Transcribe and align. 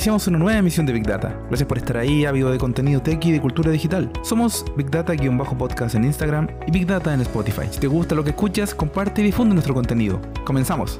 Iniciamos 0.00 0.26
una 0.28 0.38
nueva 0.38 0.58
emisión 0.58 0.86
de 0.86 0.94
Big 0.94 1.06
Data. 1.06 1.38
Gracias 1.48 1.68
por 1.68 1.76
estar 1.76 1.98
ahí, 1.98 2.24
ávido 2.24 2.50
de 2.50 2.56
contenido 2.56 3.02
tech 3.02 3.22
y 3.22 3.32
de 3.32 3.38
cultura 3.38 3.70
digital. 3.70 4.10
Somos 4.22 4.64
Big 4.74 4.90
Data-podcast 4.90 5.94
en 5.94 6.04
Instagram 6.04 6.48
y 6.66 6.70
Big 6.70 6.86
Data 6.86 7.12
en 7.12 7.20
Spotify. 7.20 7.64
Si 7.70 7.80
te 7.80 7.86
gusta 7.86 8.14
lo 8.14 8.24
que 8.24 8.30
escuchas, 8.30 8.74
comparte 8.74 9.20
y 9.20 9.24
difunde 9.24 9.52
nuestro 9.52 9.74
contenido. 9.74 10.18
Comenzamos. 10.46 10.98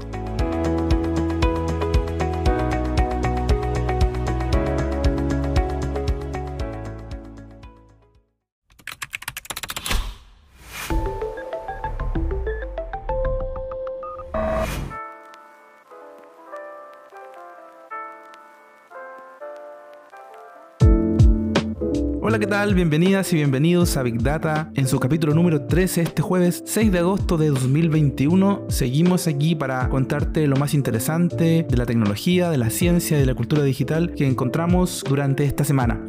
Hola, 22.30 22.38
¿qué 22.38 22.46
tal? 22.46 22.76
Bienvenidas 22.76 23.32
y 23.32 23.36
bienvenidos 23.38 23.96
a 23.96 24.04
Big 24.04 24.22
Data 24.22 24.70
en 24.76 24.86
su 24.86 25.00
capítulo 25.00 25.34
número 25.34 25.66
13 25.66 26.02
este 26.02 26.22
jueves 26.22 26.62
6 26.64 26.92
de 26.92 27.00
agosto 27.00 27.36
de 27.36 27.48
2021. 27.48 28.66
Seguimos 28.68 29.26
aquí 29.26 29.56
para 29.56 29.88
contarte 29.88 30.46
lo 30.46 30.54
más 30.54 30.72
interesante 30.72 31.66
de 31.68 31.76
la 31.76 31.86
tecnología, 31.86 32.48
de 32.48 32.56
la 32.56 32.70
ciencia 32.70 33.16
y 33.16 33.20
de 33.20 33.26
la 33.26 33.34
cultura 33.34 33.64
digital 33.64 34.14
que 34.14 34.28
encontramos 34.28 35.02
durante 35.08 35.44
esta 35.44 35.64
semana. 35.64 36.00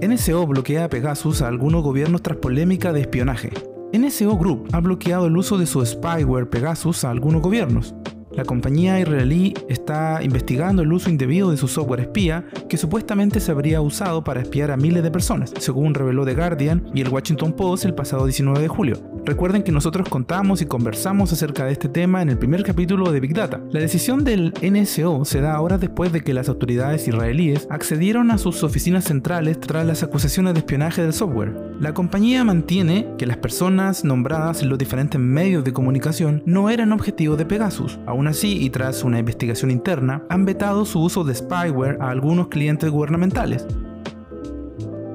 NSO 0.00 0.46
bloquea 0.46 0.86
a 0.86 0.88
Pegasus 0.88 1.42
a 1.42 1.48
algunos 1.48 1.82
gobiernos 1.82 2.22
tras 2.22 2.38
polémica 2.38 2.94
de 2.94 3.02
espionaje. 3.02 3.50
NSO 3.92 4.38
Group 4.38 4.70
ha 4.72 4.80
bloqueado 4.80 5.26
el 5.26 5.36
uso 5.36 5.58
de 5.58 5.66
su 5.66 5.84
spyware 5.84 6.48
Pegasus 6.48 7.04
a 7.04 7.10
algunos 7.10 7.42
gobiernos. 7.42 7.94
La 8.32 8.44
compañía 8.44 9.00
israelí 9.00 9.54
está 9.68 10.22
investigando 10.22 10.82
el 10.82 10.92
uso 10.92 11.10
indebido 11.10 11.50
de 11.50 11.56
su 11.56 11.66
software 11.66 12.00
espía 12.00 12.46
que 12.68 12.76
supuestamente 12.76 13.40
se 13.40 13.50
habría 13.50 13.80
usado 13.80 14.22
para 14.22 14.40
espiar 14.40 14.70
a 14.70 14.76
miles 14.76 15.02
de 15.02 15.10
personas, 15.10 15.52
según 15.58 15.94
reveló 15.94 16.24
The 16.24 16.34
Guardian 16.34 16.90
y 16.94 17.00
el 17.00 17.08
Washington 17.08 17.52
Post 17.52 17.84
el 17.84 17.94
pasado 17.94 18.26
19 18.26 18.60
de 18.60 18.68
julio. 18.68 19.02
Recuerden 19.24 19.64
que 19.64 19.72
nosotros 19.72 20.08
contamos 20.08 20.62
y 20.62 20.66
conversamos 20.66 21.32
acerca 21.32 21.64
de 21.64 21.72
este 21.72 21.88
tema 21.88 22.22
en 22.22 22.30
el 22.30 22.38
primer 22.38 22.62
capítulo 22.62 23.10
de 23.10 23.20
Big 23.20 23.34
Data. 23.34 23.60
La 23.70 23.80
decisión 23.80 24.24
del 24.24 24.54
NSO 24.62 25.24
se 25.24 25.40
da 25.40 25.54
ahora 25.54 25.76
después 25.76 26.12
de 26.12 26.22
que 26.22 26.32
las 26.32 26.48
autoridades 26.48 27.06
israelíes 27.06 27.66
accedieron 27.68 28.30
a 28.30 28.38
sus 28.38 28.62
oficinas 28.62 29.04
centrales 29.04 29.58
tras 29.58 29.84
las 29.84 30.02
acusaciones 30.02 30.54
de 30.54 30.60
espionaje 30.60 31.02
del 31.02 31.12
software. 31.12 31.70
La 31.80 31.94
compañía 31.94 32.44
mantiene 32.44 33.08
que 33.18 33.26
las 33.26 33.38
personas 33.38 34.04
nombradas 34.04 34.62
en 34.62 34.68
los 34.68 34.78
diferentes 34.78 35.20
medios 35.20 35.64
de 35.64 35.72
comunicación 35.72 36.42
no 36.46 36.70
eran 36.70 36.92
objetivos 36.92 37.36
de 37.36 37.46
Pegasus. 37.46 37.98
Así, 38.26 38.64
y 38.64 38.70
tras 38.70 39.04
una 39.04 39.18
investigación 39.18 39.70
interna, 39.70 40.24
han 40.28 40.44
vetado 40.44 40.84
su 40.84 41.00
uso 41.00 41.24
de 41.24 41.34
spyware 41.34 41.98
a 42.00 42.10
algunos 42.10 42.48
clientes 42.48 42.90
gubernamentales. 42.90 43.66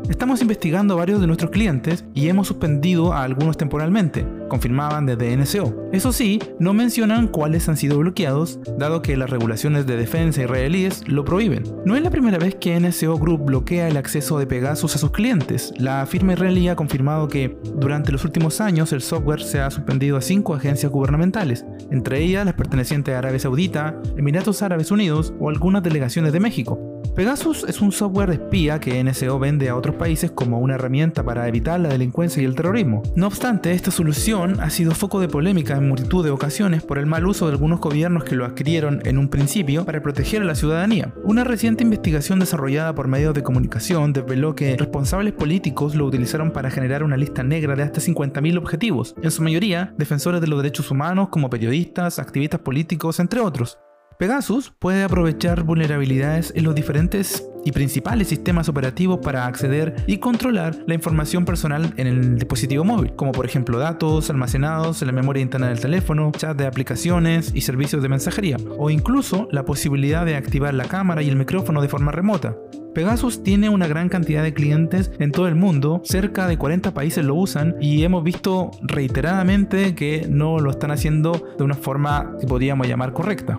Estamos 0.09 0.42
investigando 0.42 0.94
a 0.94 0.98
varios 0.98 1.20
de 1.20 1.25
nuestros 1.25 1.50
clientes 1.50 2.06
y 2.14 2.30
hemos 2.30 2.48
suspendido 2.48 3.11
a 3.11 3.23
algunos 3.23 3.58
temporalmente, 3.58 4.25
confirmaban 4.50 5.08
desde 5.08 5.36
NSO. 5.36 5.89
Eso 5.92 6.11
sí, 6.11 6.39
no 6.59 6.73
mencionan 6.73 7.28
cuáles 7.28 7.67
han 7.70 7.78
sido 7.78 7.98
bloqueados, 7.98 8.59
dado 8.78 9.02
que 9.02 9.17
las 9.17 9.31
regulaciones 9.31 9.88
de 9.88 9.98
defensa 9.98 10.44
israelíes 10.44 11.08
lo 11.08 11.26
prohíben. 11.26 11.64
No 11.86 11.95
es 11.95 12.03
la 12.03 12.11
primera 12.11 12.38
vez 12.38 12.56
que 12.56 12.80
NSO 12.80 13.17
Group 13.17 13.45
bloquea 13.45 13.88
el 13.88 13.98
acceso 13.98 14.38
de 14.38 14.45
Pegasus 14.45 14.95
a 14.95 15.00
sus 15.00 15.11
clientes. 15.11 15.73
La 15.78 16.06
firma 16.06 16.33
israelí 16.33 16.67
ha 16.67 16.76
confirmado 16.76 17.28
que 17.28 17.58
durante 17.76 18.11
los 18.11 18.23
últimos 18.26 18.61
años 18.61 18.94
el 18.94 19.02
software 19.02 19.42
se 19.42 19.59
ha 19.59 19.72
suspendido 19.72 20.17
a 20.17 20.22
cinco 20.22 20.53
agencias 20.53 20.92
gubernamentales, 20.92 21.66
entre 21.89 22.22
ellas 22.22 22.45
las 22.45 22.53
pertenecientes 22.53 23.16
a 23.16 23.17
Arabia 23.17 23.39
Saudita, 23.39 24.00
Emiratos 24.17 24.61
Árabes 24.61 24.92
Unidos 24.92 25.33
o 25.39 25.49
algunas 25.49 25.82
delegaciones 25.82 26.32
de 26.32 26.39
México. 26.39 26.95
Pegasus 27.15 27.64
es 27.64 27.80
un 27.80 27.93
software 27.93 28.27
de 28.27 28.36
espía 28.36 28.81
que 28.81 29.02
NSO 29.02 29.39
vende 29.39 29.70
a 29.70 29.77
otros 29.77 29.95
países 29.95 30.31
como 30.31 30.59
una 30.59 30.76
herramienta 30.76 31.23
para 31.23 31.48
evitar 31.48 31.80
la 31.80 31.87
delincuencia 31.87 32.43
y 32.43 32.45
el 32.45 32.55
terrorismo. 32.55 33.03
No 33.15 33.27
obstante, 33.27 33.71
esta 33.71 33.89
solución 33.89 34.59
ha 34.59 34.70
sido 34.70 34.92
foco 34.92 35.21
de 35.21 35.30
polémica 35.30 35.77
en 35.77 35.87
multitud 35.87 36.25
de 36.25 36.31
ocasiones 36.31 36.83
por 36.83 36.98
el 36.98 37.05
mal 37.05 37.25
uso 37.25 37.45
de 37.45 37.54
algunos 37.54 37.80
gobiernos 37.80 38.25
que 38.25 38.36
lo 38.36 38.43
adquirieron 38.43 39.02
en 39.05 39.17
un 39.17 39.30
principio 39.30 39.86
para 39.86 40.04
proteger 40.04 40.42
a 40.42 40.45
la 40.45 40.55
ciudadanía. 40.55 41.14
Una 41.23 41.45
reciente 41.45 41.86
investigación 41.86 42.39
desarrollada 42.39 42.93
por 42.93 43.08
medios 43.08 43.33
de 43.33 43.43
comunicación 43.43 44.11
desveló 44.11 44.54
que 44.54 44.75
responsables 44.75 45.31
políticos 45.31 45.95
lo 45.95 46.08
utilizaron 46.08 46.52
para 46.52 46.70
generar 46.70 47.02
una 47.02 47.15
lista 47.15 47.43
negra 47.43 47.77
de 47.77 47.83
hasta 47.83 48.02
50.000 48.02 48.58
objetivos, 48.58 49.15
en 49.21 49.31
su 49.31 49.42
mayoría 49.42 49.93
defensores 49.98 50.42
de 50.42 50.48
los 50.48 50.61
derechos 50.61 50.92
humanos 50.92 51.30
como 51.30 51.49
periodistas, 51.49 52.20
activistas 52.20 52.59
políticos, 52.59 53.21
entre 53.21 53.39
otros. 53.39 53.77
Pegasus 54.17 54.71
puede 54.80 55.03
aprovechar 55.03 55.64
vulnerabilidades 55.64 56.53
en 56.55 56.64
los 56.64 56.73
diferentes 56.73 57.45
y 57.65 57.73
principales 57.73 58.30
sistemas 58.30 58.70
operativos 58.70 59.20
para 59.21 59.45
acceder 59.45 59.95
y 60.08 60.20
controlar 60.20 60.77
la 60.87 60.93
información 60.93 61.43
personal 61.43 61.93
en 61.98 62.08
el 62.08 62.36
dispositivo 62.36 62.86
móvil, 62.86 63.14
como 63.17 63.33
por 63.33 63.45
ejemplo 63.45 63.77
datos 63.77 64.30
almacenados 64.30 65.02
en 65.02 65.08
la 65.08 65.11
memoria 65.11 65.42
interna 65.42 65.67
del 65.67 65.81
teléfono, 65.81 66.31
chat 66.31 66.55
de 66.55 66.65
aplicaciones 66.65 67.52
y 67.54 67.61
servicios 67.61 68.02
de 68.02 68.08
mensajería, 68.08 68.55
o 68.77 68.89
incluso 68.89 69.49
la 69.52 69.65
posibilidad 69.65 70.25
de 70.25 70.37
activar 70.37 70.73
la 70.73 70.86
cámara 70.86 71.21
y 71.21 71.27
el 71.27 71.36
micrófono 71.36 71.81
de 71.81 71.89
forma 71.89 72.14
remota. 72.14 72.55
Pegasus 72.93 73.43
tiene 73.43 73.67
una 73.67 73.87
gran 73.87 74.08
cantidad 74.08 74.43
de 74.43 74.54
clientes 74.54 75.11
en 75.20 75.33
todo 75.33 75.49
el 75.49 75.55
mundo, 75.55 75.99
cerca 76.05 76.48
de 76.48 76.58
40 76.58 76.93
países 76.93 77.25
lo 77.25 77.36
usan 77.36 77.75
y 77.81 78.04
hemos 78.04 78.23
visto 78.23 78.71
reiteradamente 78.81 79.93
que 79.93 80.25
no 80.30 80.59
lo 80.59 80.71
están 80.71 80.92
haciendo 80.92 81.45
de 81.58 81.64
una 81.65 81.75
forma 81.75 82.37
que 82.39 82.48
podríamos 82.48 82.87
llamar 82.87 83.11
correcta. 83.11 83.58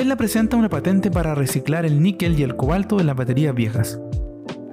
Tesla 0.00 0.16
presenta 0.16 0.56
una 0.56 0.70
patente 0.70 1.10
para 1.10 1.34
reciclar 1.34 1.84
el 1.84 2.02
níquel 2.02 2.40
y 2.40 2.42
el 2.42 2.56
cobalto 2.56 2.96
de 2.96 3.04
las 3.04 3.14
baterías 3.14 3.54
viejas. 3.54 4.00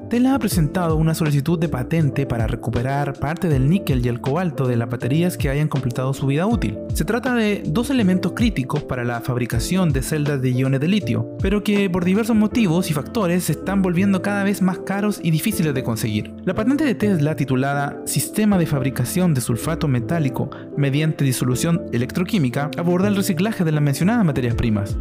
Tesla 0.10 0.34
ha 0.34 0.40
presentado 0.40 0.96
una 0.96 1.14
solicitud 1.14 1.60
de 1.60 1.68
patente 1.68 2.26
para 2.26 2.48
recuperar 2.48 3.12
parte 3.20 3.50
del 3.50 3.70
níquel 3.70 4.06
y 4.06 4.08
el 4.08 4.22
cobalto 4.22 4.70
de 4.70 4.78
las 4.78 4.90
baterías 4.90 5.36
que 5.36 5.50
hayan 5.50 5.68
completado 5.68 6.14
su 6.14 6.28
vida 6.28 6.48
útil. 6.48 6.78
Se 6.94 7.04
trata 7.04 7.36
de 7.36 7.62
dos 7.66 7.90
elementos 7.90 8.32
críticos 8.32 8.84
para 8.84 9.04
la 9.04 9.20
fabricación 9.20 9.92
de 9.92 10.02
celdas 10.02 10.42
de 10.42 10.52
iones 10.52 10.80
de 10.80 10.88
litio, 10.88 11.36
pero 11.42 11.62
que 11.62 11.90
por 11.90 12.06
diversos 12.06 12.38
motivos 12.38 12.90
y 12.90 12.94
factores 12.94 13.44
se 13.44 13.52
están 13.52 13.82
volviendo 13.82 14.22
cada 14.22 14.46
vez 14.46 14.62
más 14.62 14.80
caros 14.80 15.20
y 15.22 15.32
difíciles 15.32 15.74
de 15.74 15.84
conseguir. 15.84 16.34
La 16.46 16.56
patente 16.56 16.86
de 16.86 16.96
Tesla 16.96 17.36
titulada 17.36 18.02
Sistema 18.06 18.58
de 18.58 18.66
fabricación 18.66 19.34
de 19.34 19.42
sulfato 19.42 19.90
metálico 19.90 20.50
mediante 20.78 21.26
disolución 21.26 21.84
electroquímica 21.92 22.72
aborda 22.78 23.10
el 23.10 23.18
reciclaje 23.18 23.66
de 23.66 23.74
las 23.74 23.84
mencionadas 23.84 24.24
materias 24.24 24.56
primas. 24.56 24.96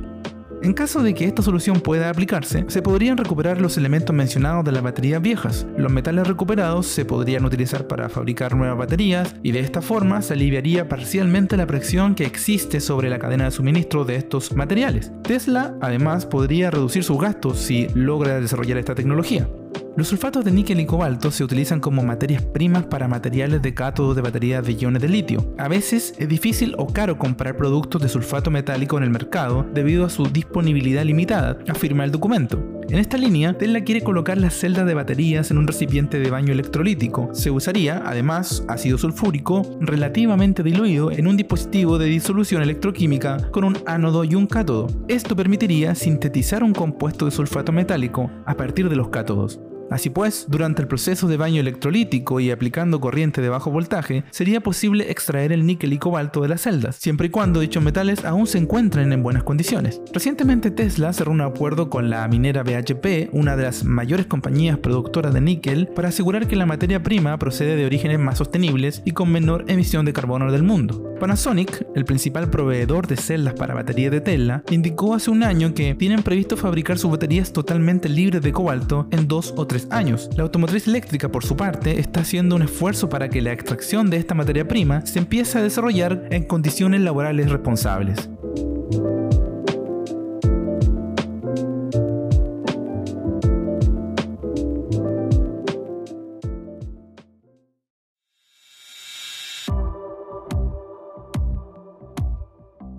En 0.62 0.72
caso 0.72 1.02
de 1.02 1.14
que 1.14 1.26
esta 1.26 1.42
solución 1.42 1.80
pueda 1.80 2.10
aplicarse, 2.10 2.64
se 2.68 2.82
podrían 2.82 3.16
recuperar 3.16 3.60
los 3.60 3.76
elementos 3.76 4.14
mencionados 4.14 4.64
de 4.64 4.72
las 4.72 4.82
baterías 4.82 5.20
viejas. 5.20 5.66
Los 5.76 5.92
metales 5.92 6.26
recuperados 6.26 6.86
se 6.86 7.04
podrían 7.04 7.44
utilizar 7.44 7.86
para 7.86 8.08
fabricar 8.08 8.56
nuevas 8.56 8.78
baterías 8.78 9.34
y 9.42 9.52
de 9.52 9.60
esta 9.60 9.82
forma 9.82 10.22
se 10.22 10.32
aliviaría 10.32 10.88
parcialmente 10.88 11.56
la 11.56 11.66
presión 11.66 12.14
que 12.14 12.24
existe 12.24 12.80
sobre 12.80 13.10
la 13.10 13.18
cadena 13.18 13.44
de 13.44 13.50
suministro 13.50 14.04
de 14.04 14.16
estos 14.16 14.54
materiales. 14.54 15.12
Tesla 15.22 15.74
además 15.80 16.26
podría 16.26 16.70
reducir 16.70 17.04
sus 17.04 17.20
gastos 17.20 17.58
si 17.58 17.88
logra 17.94 18.40
desarrollar 18.40 18.78
esta 18.78 18.94
tecnología. 18.94 19.48
Los 19.96 20.08
sulfatos 20.08 20.44
de 20.44 20.50
níquel 20.50 20.80
y 20.80 20.84
cobalto 20.84 21.30
se 21.30 21.42
utilizan 21.42 21.80
como 21.80 22.02
materias 22.02 22.42
primas 22.42 22.84
para 22.84 23.08
materiales 23.08 23.62
de 23.62 23.72
cátodos 23.72 24.14
de 24.14 24.20
baterías 24.20 24.62
de 24.66 24.74
iones 24.74 25.00
de 25.00 25.08
litio. 25.08 25.54
A 25.56 25.68
veces 25.68 26.12
es 26.18 26.28
difícil 26.28 26.74
o 26.76 26.86
caro 26.86 27.16
comprar 27.16 27.56
productos 27.56 28.02
de 28.02 28.10
sulfato 28.10 28.50
metálico 28.50 28.98
en 28.98 29.04
el 29.04 29.10
mercado 29.10 29.64
debido 29.72 30.04
a 30.04 30.10
su 30.10 30.24
disponibilidad 30.24 31.02
limitada, 31.02 31.56
afirma 31.66 32.04
el 32.04 32.12
documento. 32.12 32.62
En 32.90 32.98
esta 32.98 33.16
línea, 33.16 33.56
Tesla 33.56 33.80
quiere 33.80 34.02
colocar 34.02 34.36
las 34.36 34.52
celdas 34.52 34.86
de 34.86 34.92
baterías 34.94 35.50
en 35.50 35.56
un 35.56 35.66
recipiente 35.66 36.20
de 36.20 36.30
baño 36.30 36.52
electrolítico. 36.52 37.30
Se 37.32 37.50
usaría, 37.50 38.02
además, 38.04 38.64
ácido 38.68 38.98
sulfúrico 38.98 39.62
relativamente 39.80 40.62
diluido 40.62 41.10
en 41.10 41.26
un 41.26 41.38
dispositivo 41.38 41.96
de 41.96 42.06
disolución 42.06 42.62
electroquímica 42.62 43.50
con 43.50 43.64
un 43.64 43.78
ánodo 43.86 44.24
y 44.24 44.34
un 44.34 44.46
cátodo. 44.46 44.88
Esto 45.08 45.34
permitiría 45.34 45.94
sintetizar 45.94 46.62
un 46.62 46.74
compuesto 46.74 47.24
de 47.24 47.30
sulfato 47.30 47.72
metálico 47.72 48.30
a 48.44 48.54
partir 48.54 48.88
de 48.90 48.96
los 48.96 49.08
cátodos. 49.08 49.58
Así 49.90 50.10
pues, 50.10 50.46
durante 50.48 50.82
el 50.82 50.88
proceso 50.88 51.28
de 51.28 51.36
baño 51.36 51.60
electrolítico 51.60 52.40
y 52.40 52.50
aplicando 52.50 53.00
corriente 53.00 53.40
de 53.40 53.48
bajo 53.48 53.70
voltaje, 53.70 54.24
sería 54.30 54.60
posible 54.60 55.10
extraer 55.10 55.52
el 55.52 55.66
níquel 55.66 55.92
y 55.92 55.98
cobalto 55.98 56.42
de 56.42 56.48
las 56.48 56.62
celdas, 56.62 56.96
siempre 56.96 57.28
y 57.28 57.30
cuando 57.30 57.60
dichos 57.60 57.82
metales 57.82 58.24
aún 58.24 58.46
se 58.46 58.58
encuentren 58.58 59.12
en 59.12 59.22
buenas 59.22 59.44
condiciones. 59.44 60.00
Recientemente 60.12 60.70
Tesla 60.70 61.12
cerró 61.12 61.32
un 61.32 61.40
acuerdo 61.40 61.88
con 61.90 62.10
la 62.10 62.26
minera 62.28 62.62
BHP, 62.62 63.30
una 63.32 63.56
de 63.56 63.64
las 63.64 63.84
mayores 63.84 64.26
compañías 64.26 64.78
productoras 64.78 65.32
de 65.32 65.40
níquel, 65.40 65.88
para 65.88 66.08
asegurar 66.08 66.48
que 66.48 66.56
la 66.56 66.66
materia 66.66 67.02
prima 67.02 67.38
procede 67.38 67.76
de 67.76 67.86
orígenes 67.86 68.18
más 68.18 68.38
sostenibles 68.38 69.02
y 69.04 69.12
con 69.12 69.30
menor 69.30 69.64
emisión 69.68 70.04
de 70.04 70.12
carbono 70.12 70.50
del 70.50 70.62
mundo. 70.62 71.14
Panasonic, 71.20 71.86
el 71.94 72.04
principal 72.04 72.50
proveedor 72.50 73.06
de 73.06 73.16
celdas 73.16 73.54
para 73.54 73.74
baterías 73.74 74.10
de 74.10 74.20
Tesla, 74.20 74.62
indicó 74.70 75.14
hace 75.14 75.30
un 75.30 75.42
año 75.42 75.72
que 75.74 75.94
tienen 75.94 76.22
previsto 76.22 76.56
fabricar 76.56 76.98
sus 76.98 77.10
baterías 77.10 77.52
totalmente 77.52 78.08
libres 78.08 78.42
de 78.42 78.52
cobalto 78.52 79.08
en 79.10 79.26
dos 79.26 79.54
o 79.56 79.66
tres 79.66 79.75
años. 79.90 80.30
La 80.36 80.44
automotriz 80.44 80.86
eléctrica, 80.88 81.28
por 81.28 81.44
su 81.44 81.56
parte, 81.56 82.00
está 82.00 82.20
haciendo 82.20 82.56
un 82.56 82.62
esfuerzo 82.62 83.08
para 83.08 83.28
que 83.28 83.42
la 83.42 83.52
extracción 83.52 84.10
de 84.10 84.16
esta 84.16 84.34
materia 84.34 84.66
prima 84.66 85.04
se 85.04 85.18
empiece 85.18 85.58
a 85.58 85.62
desarrollar 85.62 86.28
en 86.30 86.44
condiciones 86.44 87.02
laborales 87.02 87.50
responsables. 87.50 88.28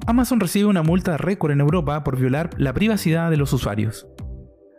Amazon 0.05 0.39
recibe 0.39 0.65
una 0.65 0.83
multa 0.83 1.17
récord 1.17 1.51
en 1.51 1.59
Europa 1.59 2.03
por 2.03 2.17
violar 2.17 2.49
la 2.57 2.73
privacidad 2.73 3.29
de 3.29 3.37
los 3.37 3.51
usuarios. 3.51 4.07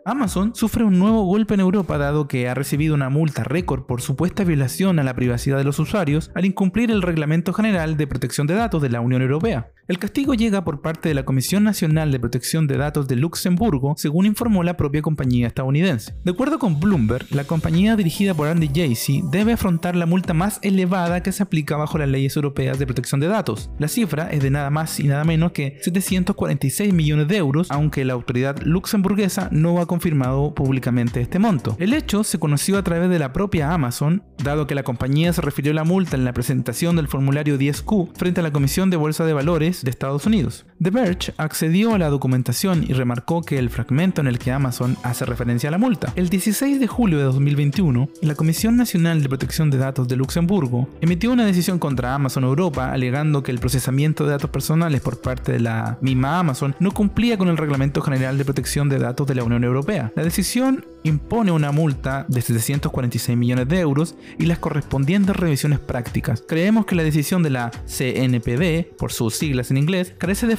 Amazon 0.09 0.55
sufre 0.55 0.83
un 0.83 0.97
nuevo 0.97 1.23
golpe 1.23 1.53
en 1.53 1.59
Europa 1.59 1.99
dado 1.99 2.27
que 2.27 2.49
ha 2.49 2.55
recibido 2.55 2.95
una 2.95 3.09
multa 3.09 3.43
récord 3.43 3.83
por 3.83 4.01
supuesta 4.01 4.43
violación 4.43 4.97
a 4.97 5.03
la 5.03 5.13
privacidad 5.13 5.57
de 5.57 5.63
los 5.63 5.77
usuarios 5.77 6.31
al 6.33 6.45
incumplir 6.45 6.89
el 6.89 7.03
Reglamento 7.03 7.53
General 7.53 7.95
de 7.95 8.07
Protección 8.07 8.47
de 8.47 8.55
Datos 8.55 8.81
de 8.81 8.89
la 8.89 9.01
Unión 9.01 9.21
Europea. 9.21 9.71
El 9.89 9.97
castigo 9.97 10.35
llega 10.35 10.63
por 10.63 10.81
parte 10.81 11.09
de 11.09 11.15
la 11.15 11.25
Comisión 11.25 11.63
Nacional 11.63 12.11
de 12.11 12.19
Protección 12.19 12.67
de 12.67 12.77
Datos 12.77 13.07
de 13.07 13.15
Luxemburgo, 13.15 13.95
según 13.97 14.27
informó 14.27 14.61
la 14.61 14.77
propia 14.77 15.01
compañía 15.01 15.47
estadounidense. 15.47 16.13
De 16.23 16.29
acuerdo 16.29 16.59
con 16.59 16.79
Bloomberg, 16.79 17.25
la 17.31 17.45
compañía 17.45 17.95
dirigida 17.95 18.35
por 18.35 18.47
Andy 18.47 18.67
Jassy 18.67 19.23
debe 19.31 19.53
afrontar 19.53 19.95
la 19.95 20.05
multa 20.05 20.35
más 20.35 20.59
elevada 20.61 21.23
que 21.23 21.31
se 21.31 21.41
aplica 21.41 21.75
bajo 21.75 21.97
las 21.97 22.07
leyes 22.07 22.35
europeas 22.35 22.77
de 22.77 22.85
protección 22.85 23.19
de 23.19 23.29
datos. 23.29 23.71
La 23.79 23.87
cifra 23.87 24.29
es 24.29 24.43
de 24.43 24.51
nada 24.51 24.69
más 24.69 24.99
y 24.99 25.07
nada 25.07 25.23
menos 25.23 25.53
que 25.53 25.79
746 25.81 26.93
millones 26.93 27.27
de 27.27 27.37
euros, 27.37 27.71
aunque 27.71 28.05
la 28.05 28.13
autoridad 28.13 28.61
luxemburguesa 28.61 29.49
no 29.51 29.81
ha 29.81 29.87
confirmado 29.87 30.53
públicamente 30.53 31.19
este 31.19 31.39
monto. 31.39 31.75
El 31.79 31.93
hecho 31.93 32.23
se 32.23 32.37
conoció 32.37 32.77
a 32.77 32.83
través 32.83 33.09
de 33.09 33.17
la 33.17 33.33
propia 33.33 33.73
Amazon, 33.73 34.21
dado 34.43 34.67
que 34.67 34.75
la 34.75 34.83
compañía 34.83 35.33
se 35.33 35.41
refirió 35.41 35.71
a 35.71 35.75
la 35.75 35.83
multa 35.83 36.15
en 36.15 36.25
la 36.25 36.33
presentación 36.33 36.95
del 36.95 37.07
formulario 37.07 37.57
10Q 37.57 38.15
frente 38.15 38.41
a 38.41 38.43
la 38.43 38.53
Comisión 38.53 38.91
de 38.91 38.97
Bolsa 38.97 39.25
de 39.25 39.33
Valores 39.33 39.78
de 39.83 39.89
Estados 39.89 40.25
Unidos. 40.25 40.65
The 40.81 40.91
Verge 40.91 41.33
accedió 41.35 41.93
a 41.93 41.97
la 41.97 42.07
documentación 42.07 42.85
y 42.87 42.93
remarcó 42.93 43.41
que 43.41 43.59
el 43.59 43.69
fragmento 43.69 44.21
en 44.21 44.27
el 44.27 44.39
que 44.39 44.53
Amazon 44.53 44.95
hace 45.03 45.25
referencia 45.25 45.67
a 45.67 45.71
la 45.73 45.77
multa. 45.77 46.13
El 46.15 46.29
16 46.29 46.79
de 46.79 46.87
julio 46.87 47.17
de 47.17 47.25
2021, 47.25 48.07
la 48.21 48.35
Comisión 48.35 48.77
Nacional 48.77 49.21
de 49.21 49.27
Protección 49.27 49.69
de 49.71 49.77
Datos 49.77 50.07
de 50.07 50.15
Luxemburgo 50.15 50.87
emitió 51.01 51.33
una 51.33 51.45
decisión 51.45 51.79
contra 51.79 52.15
Amazon 52.15 52.45
Europa 52.45 52.93
alegando 52.93 53.43
que 53.43 53.51
el 53.51 53.59
procesamiento 53.59 54.23
de 54.23 54.31
datos 54.31 54.51
personales 54.51 55.01
por 55.01 55.19
parte 55.19 55.51
de 55.51 55.59
la 55.59 55.97
misma 55.99 56.39
Amazon 56.39 56.73
no 56.79 56.91
cumplía 56.91 57.37
con 57.37 57.49
el 57.49 57.57
Reglamento 57.57 58.01
General 58.01 58.37
de 58.37 58.45
Protección 58.45 58.87
de 58.87 58.99
Datos 58.99 59.27
de 59.27 59.35
la 59.35 59.43
Unión 59.43 59.65
Europea. 59.65 60.13
La 60.15 60.23
decisión 60.23 60.85
impone 61.03 61.51
una 61.51 61.71
multa 61.71 62.25
de 62.27 62.41
746 62.41 63.37
millones 63.37 63.67
de 63.67 63.79
euros 63.79 64.15
y 64.37 64.45
las 64.45 64.59
correspondientes 64.59 65.35
revisiones 65.35 65.79
prácticas. 65.79 66.43
Creemos 66.47 66.85
que 66.85 66.95
la 66.95 67.03
decisión 67.03 67.43
de 67.43 67.49
la 67.49 67.71
CNPD, 67.85 68.95
por 68.97 69.11
sus 69.11 69.35
siglas 69.35 69.71
en 69.71 69.77
inglés, 69.77 70.13
carece 70.17 70.47
de 70.47 70.57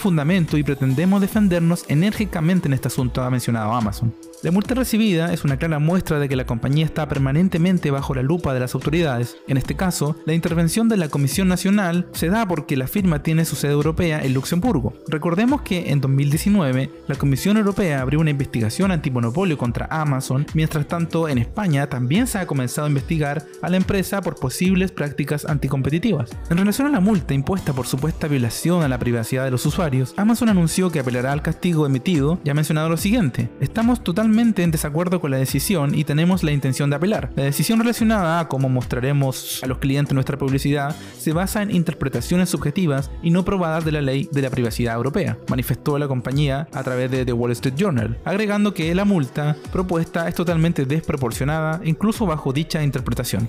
y 0.57 0.63
pretendemos 0.63 1.21
defendernos 1.21 1.85
enérgicamente 1.89 2.69
en 2.69 2.75
este 2.75 2.89
asunto, 2.89 3.23
ha 3.23 3.31
mencionado 3.31 3.73
Amazon. 3.73 4.13
La 4.43 4.51
multa 4.51 4.75
recibida 4.75 5.35
es 5.35 5.45
una 5.45 5.59
clara 5.59 5.79
muestra 5.79 6.19
de 6.19 6.27
que 6.27 6.35
la 6.35 6.47
compañía 6.47 6.87
está 6.87 7.07
permanentemente 7.07 7.91
bajo 7.91 8.15
la 8.15 8.23
lupa 8.23 8.55
de 8.55 8.61
las 8.61 8.75
autoridades. 8.75 9.37
En 9.47 9.59
este 9.59 9.77
caso, 9.77 10.17
la 10.25 10.33
intervención 10.33 10.89
de 10.89 10.97
la 10.97 11.11
Comisión 11.11 11.47
Nacional 11.47 12.09
se 12.13 12.31
da 12.31 12.49
porque 12.49 12.75
la 12.79 12.87
firma 12.87 13.23
tiene 13.23 13.45
su 13.45 13.55
sede 13.55 13.73
europea 13.73 14.25
en 14.25 14.33
Luxemburgo. 14.33 14.95
Recordemos 15.09 15.61
que 15.61 15.91
en 15.91 16.01
2019 16.01 16.91
la 17.07 17.17
Comisión 17.17 17.59
Europea 17.59 18.01
abrió 18.01 18.19
una 18.19 18.31
investigación 18.31 18.91
antimonopolio 18.91 19.59
contra 19.59 19.89
Amazon, 19.91 20.47
mientras 20.55 20.89
tanto 20.89 21.29
en 21.29 21.37
España 21.37 21.89
también 21.89 22.27
se 22.27 22.39
ha 22.39 22.47
comenzado 22.47 22.87
a 22.87 22.91
investigar 22.91 23.45
a 23.61 23.69
la 23.69 23.77
empresa 23.77 24.23
por 24.23 24.37
posibles 24.37 24.91
prácticas 24.91 25.45
anticompetitivas. 25.45 26.31
En 26.49 26.57
relación 26.57 26.87
a 26.87 26.91
la 26.91 27.01
multa 27.01 27.35
impuesta 27.35 27.75
por 27.75 27.87
supuesta 27.87 28.27
violación 28.27 28.83
a 28.83 28.89
la 28.89 28.99
privacidad 28.99 29.45
de 29.45 29.51
los 29.51 29.67
usuarios, 29.67 30.15
Amazon 30.17 30.49
anunció 30.49 30.91
que 30.91 31.01
apelará 31.01 31.33
al 31.33 31.43
castigo 31.43 31.85
emitido 31.85 32.41
y 32.43 32.49
ha 32.49 32.55
mencionado 32.55 32.89
lo 32.89 32.97
siguiente, 32.97 33.51
estamos 33.61 34.03
totalmente 34.03 34.30
en 34.39 34.71
desacuerdo 34.71 35.21
con 35.21 35.33
la 35.33 35.39
decisión 35.39 35.95
y 35.95 36.05
tenemos 36.05 36.45
la 36.45 36.53
intención 36.53 36.89
de 36.89 36.97
apelar. 36.97 37.33
La 37.35 37.43
decisión 37.43 37.81
relacionada 37.81 38.39
a 38.39 38.49
cómo 38.49 38.69
mostraremos 38.69 39.61
a 39.63 39.67
los 39.67 39.79
clientes 39.79 40.15
nuestra 40.15 40.39
publicidad 40.39 40.95
se 41.19 41.33
basa 41.33 41.63
en 41.63 41.75
interpretaciones 41.75 42.49
subjetivas 42.49 43.11
y 43.23 43.31
no 43.31 43.45
probadas 43.45 43.85
de 43.85 43.93
la 43.93 44.01
ley 44.01 44.29
de 44.31 44.43
la 44.43 44.51
privacidad 44.51 44.95
europea, 44.95 45.37
manifestó 45.49 45.99
la 45.99 46.07
compañía 46.07 46.69
a 46.73 46.83
través 46.85 47.11
de 47.11 47.25
The 47.25 47.33
Wall 47.33 47.51
Street 47.53 47.75
Journal, 47.77 48.19
agregando 48.25 48.73
que 48.73 48.95
la 48.95 49.05
multa 49.05 49.57
propuesta 49.73 50.29
es 50.29 50.35
totalmente 50.35 50.85
desproporcionada 50.85 51.81
incluso 51.85 52.25
bajo 52.25 52.53
dicha 52.53 52.83
interpretación. 52.83 53.49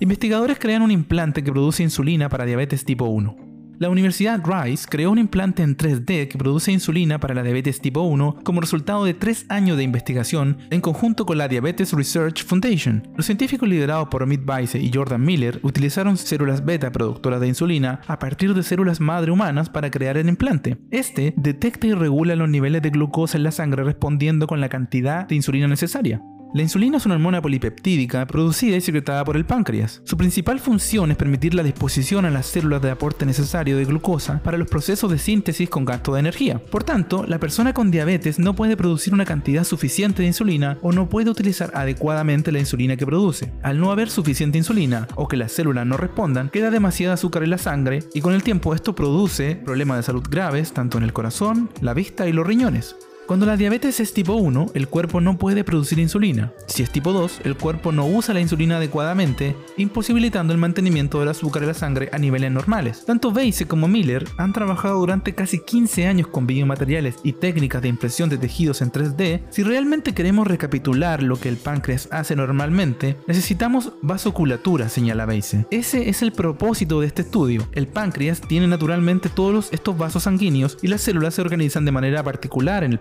Investigadores 0.00 0.58
crean 0.58 0.82
un 0.82 0.92
implante 0.92 1.44
que 1.44 1.52
produce 1.52 1.82
insulina 1.82 2.28
para 2.28 2.46
diabetes 2.46 2.84
tipo 2.84 3.04
1. 3.04 3.47
La 3.78 3.90
Universidad 3.90 4.42
Rice 4.44 4.88
creó 4.90 5.12
un 5.12 5.18
implante 5.18 5.62
en 5.62 5.76
3D 5.76 6.26
que 6.26 6.36
produce 6.36 6.72
insulina 6.72 7.20
para 7.20 7.32
la 7.32 7.44
diabetes 7.44 7.80
tipo 7.80 8.00
1 8.00 8.40
como 8.42 8.60
resultado 8.60 9.04
de 9.04 9.14
tres 9.14 9.46
años 9.48 9.76
de 9.76 9.84
investigación 9.84 10.58
en 10.70 10.80
conjunto 10.80 11.24
con 11.24 11.38
la 11.38 11.46
Diabetes 11.46 11.92
Research 11.92 12.44
Foundation. 12.44 13.06
Los 13.16 13.26
científicos 13.26 13.68
liderados 13.68 14.08
por 14.08 14.24
Amit 14.24 14.42
Weiss 14.48 14.74
y 14.74 14.90
Jordan 14.92 15.24
Miller 15.24 15.60
utilizaron 15.62 16.16
células 16.16 16.64
beta 16.64 16.90
productoras 16.90 17.40
de 17.40 17.46
insulina 17.46 18.00
a 18.08 18.18
partir 18.18 18.52
de 18.52 18.64
células 18.64 18.98
madre 18.98 19.30
humanas 19.30 19.70
para 19.70 19.92
crear 19.92 20.16
el 20.16 20.28
implante. 20.28 20.76
Este 20.90 21.32
detecta 21.36 21.86
y 21.86 21.92
regula 21.92 22.34
los 22.34 22.48
niveles 22.48 22.82
de 22.82 22.90
glucosa 22.90 23.36
en 23.36 23.44
la 23.44 23.52
sangre 23.52 23.84
respondiendo 23.84 24.48
con 24.48 24.60
la 24.60 24.68
cantidad 24.68 25.28
de 25.28 25.36
insulina 25.36 25.68
necesaria. 25.68 26.20
La 26.54 26.62
insulina 26.62 26.96
es 26.96 27.04
una 27.04 27.16
hormona 27.16 27.42
polipeptídica 27.42 28.26
producida 28.26 28.74
y 28.74 28.80
secretada 28.80 29.22
por 29.22 29.36
el 29.36 29.44
páncreas. 29.44 30.00
Su 30.04 30.16
principal 30.16 30.58
función 30.58 31.10
es 31.10 31.18
permitir 31.18 31.52
la 31.52 31.62
disposición 31.62 32.24
a 32.24 32.30
las 32.30 32.46
células 32.46 32.80
de 32.80 32.90
aporte 32.90 33.26
necesario 33.26 33.76
de 33.76 33.84
glucosa 33.84 34.40
para 34.42 34.56
los 34.56 34.66
procesos 34.66 35.10
de 35.10 35.18
síntesis 35.18 35.68
con 35.68 35.84
gasto 35.84 36.14
de 36.14 36.20
energía. 36.20 36.58
Por 36.58 36.84
tanto, 36.84 37.26
la 37.26 37.38
persona 37.38 37.74
con 37.74 37.90
diabetes 37.90 38.38
no 38.38 38.54
puede 38.54 38.78
producir 38.78 39.12
una 39.12 39.26
cantidad 39.26 39.62
suficiente 39.62 40.22
de 40.22 40.28
insulina 40.28 40.78
o 40.80 40.90
no 40.90 41.10
puede 41.10 41.28
utilizar 41.28 41.70
adecuadamente 41.74 42.50
la 42.50 42.60
insulina 42.60 42.96
que 42.96 43.04
produce. 43.04 43.52
Al 43.62 43.78
no 43.78 43.92
haber 43.92 44.08
suficiente 44.08 44.56
insulina 44.56 45.06
o 45.16 45.28
que 45.28 45.36
las 45.36 45.52
células 45.52 45.86
no 45.86 45.98
respondan, 45.98 46.48
queda 46.48 46.70
demasiada 46.70 47.14
azúcar 47.14 47.42
en 47.42 47.50
la 47.50 47.58
sangre 47.58 48.04
y 48.14 48.22
con 48.22 48.32
el 48.32 48.42
tiempo 48.42 48.74
esto 48.74 48.94
produce 48.94 49.56
problemas 49.56 49.98
de 49.98 50.02
salud 50.04 50.24
graves 50.30 50.72
tanto 50.72 50.96
en 50.96 51.04
el 51.04 51.12
corazón, 51.12 51.68
la 51.82 51.92
vista 51.92 52.26
y 52.26 52.32
los 52.32 52.46
riñones. 52.46 52.96
Cuando 53.28 53.44
la 53.44 53.58
diabetes 53.58 54.00
es 54.00 54.14
tipo 54.14 54.36
1, 54.36 54.70
el 54.72 54.88
cuerpo 54.88 55.20
no 55.20 55.36
puede 55.36 55.62
producir 55.62 55.98
insulina. 55.98 56.50
Si 56.66 56.82
es 56.82 56.90
tipo 56.90 57.12
2, 57.12 57.42
el 57.44 57.58
cuerpo 57.58 57.92
no 57.92 58.06
usa 58.06 58.32
la 58.32 58.40
insulina 58.40 58.78
adecuadamente, 58.78 59.54
imposibilitando 59.76 60.54
el 60.54 60.58
mantenimiento 60.58 61.20
del 61.20 61.28
azúcar 61.28 61.62
en 61.62 61.68
la 61.68 61.74
sangre 61.74 62.08
a 62.10 62.18
niveles 62.18 62.50
normales. 62.50 63.04
Tanto 63.04 63.28
Weiss 63.28 63.66
como 63.68 63.86
Miller 63.86 64.24
han 64.38 64.54
trabajado 64.54 64.98
durante 64.98 65.34
casi 65.34 65.62
15 65.62 66.06
años 66.06 66.28
con 66.28 66.46
biomateriales 66.46 67.16
y 67.22 67.34
técnicas 67.34 67.82
de 67.82 67.88
impresión 67.88 68.30
de 68.30 68.38
tejidos 68.38 68.80
en 68.80 68.92
3D. 68.92 69.42
Si 69.50 69.62
realmente 69.62 70.14
queremos 70.14 70.46
recapitular 70.46 71.22
lo 71.22 71.38
que 71.38 71.50
el 71.50 71.58
páncreas 71.58 72.08
hace 72.10 72.34
normalmente, 72.34 73.18
necesitamos 73.26 73.92
vasoculatura, 74.00 74.88
señala 74.88 75.26
Weiss. 75.26 75.54
Ese 75.70 76.08
es 76.08 76.22
el 76.22 76.32
propósito 76.32 77.02
de 77.02 77.08
este 77.08 77.20
estudio. 77.20 77.68
El 77.72 77.88
páncreas 77.88 78.40
tiene 78.40 78.68
naturalmente 78.68 79.28
todos 79.28 79.68
estos 79.70 79.98
vasos 79.98 80.22
sanguíneos 80.22 80.78
y 80.80 80.86
las 80.86 81.02
células 81.02 81.34
se 81.34 81.42
organizan 81.42 81.84
de 81.84 81.92
manera 81.92 82.22
particular 82.22 82.84
en 82.84 82.92
el 82.92 82.98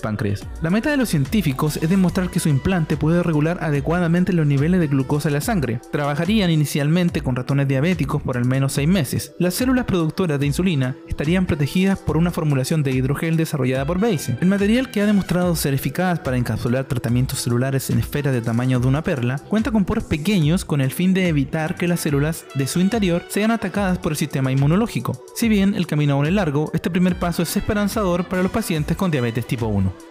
la 0.61 0.69
meta 0.71 0.89
de 0.89 0.97
los 0.97 1.09
científicos 1.09 1.77
es 1.77 1.89
demostrar 1.89 2.31
que 2.31 2.39
su 2.39 2.49
implante 2.49 2.97
puede 2.97 3.21
regular 3.21 3.59
adecuadamente 3.61 4.33
los 4.33 4.47
niveles 4.47 4.79
de 4.79 4.87
glucosa 4.87 5.29
en 5.29 5.35
la 5.35 5.41
sangre. 5.41 5.79
Trabajarían 5.91 6.49
inicialmente 6.49 7.21
con 7.21 7.35
ratones 7.35 7.67
diabéticos 7.67 8.23
por 8.23 8.35
al 8.35 8.45
menos 8.45 8.73
6 8.73 8.87
meses. 8.87 9.33
Las 9.37 9.53
células 9.53 9.85
productoras 9.85 10.39
de 10.39 10.47
insulina 10.47 10.95
estarían 11.07 11.45
protegidas 11.45 11.99
por 11.99 12.17
una 12.17 12.31
formulación 12.31 12.81
de 12.81 12.91
hidrogel 12.91 13.37
desarrollada 13.37 13.85
por 13.85 13.99
Bayes. 13.99 14.31
El 14.41 14.47
material 14.47 14.89
que 14.89 15.01
ha 15.01 15.05
demostrado 15.05 15.55
ser 15.55 15.75
eficaz 15.75 16.19
para 16.19 16.37
encapsular 16.37 16.85
tratamientos 16.85 17.41
celulares 17.41 17.89
en 17.91 17.99
esferas 17.99 18.33
de 18.33 18.41
tamaño 18.41 18.79
de 18.79 18.87
una 18.87 19.03
perla 19.03 19.37
cuenta 19.37 19.71
con 19.71 19.85
poros 19.85 20.05
pequeños 20.05 20.65
con 20.65 20.81
el 20.81 20.91
fin 20.91 21.13
de 21.13 21.27
evitar 21.27 21.75
que 21.75 21.87
las 21.87 21.99
células 21.99 22.45
de 22.55 22.65
su 22.65 22.79
interior 22.79 23.23
sean 23.29 23.51
atacadas 23.51 23.99
por 23.99 24.13
el 24.13 24.17
sistema 24.17 24.51
inmunológico. 24.51 25.23
Si 25.35 25.47
bien 25.47 25.75
el 25.75 25.85
camino 25.85 26.13
aún 26.13 26.25
es 26.25 26.33
largo, 26.33 26.71
este 26.73 26.89
primer 26.89 27.19
paso 27.19 27.43
es 27.43 27.55
esperanzador 27.55 28.25
para 28.25 28.41
los 28.41 28.51
pacientes 28.51 28.97
con 28.97 29.11
diabetes 29.11 29.45
tipo 29.45 29.67
1. 29.67 30.06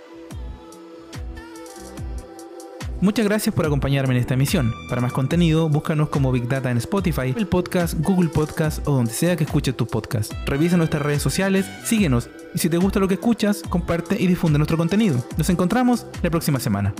Muchas 3.01 3.27
gracias 3.27 3.55
por 3.55 3.67
acompañarme 3.67 4.15
en 4.15 4.21
esta 4.21 4.35
emisión. 4.35 4.73
Para 4.89 5.03
más 5.03 5.13
contenido, 5.13 5.69
búscanos 5.69 6.09
como 6.09 6.33
Big 6.33 6.49
Data 6.49 6.71
en 6.71 6.79
Spotify, 6.79 7.35
el 7.37 7.47
podcast, 7.47 7.95
Google 8.01 8.31
Podcast 8.31 8.87
o 8.89 8.93
donde 8.93 9.13
sea 9.13 9.37
que 9.37 9.45
escuches 9.45 9.77
tu 9.77 9.87
podcast. 9.87 10.33
Revisa 10.47 10.77
nuestras 10.77 11.03
redes 11.03 11.23
sociales, 11.23 11.67
síguenos 11.85 12.31
y 12.55 12.59
si 12.59 12.71
te 12.71 12.79
gusta 12.79 12.99
lo 12.99 13.09
que 13.09 13.15
escuchas, 13.15 13.63
comparte 13.69 14.21
y 14.21 14.27
difunde 14.27 14.59
nuestro 14.59 14.79
contenido. 14.79 15.23
Nos 15.37 15.51
encontramos 15.51 16.07
la 16.23 16.31
próxima 16.31 16.59
semana. 16.59 16.95